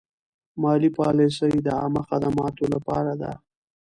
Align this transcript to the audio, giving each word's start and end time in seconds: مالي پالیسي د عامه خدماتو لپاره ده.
مالي 0.61 0.89
پالیسي 0.97 1.51
د 1.61 1.67
عامه 1.79 2.01
خدماتو 2.09 2.63
لپاره 2.73 3.13
ده. 3.21 3.31